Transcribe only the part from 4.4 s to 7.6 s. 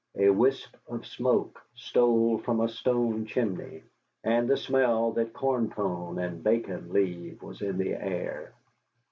the smell that corn pone and bacon leave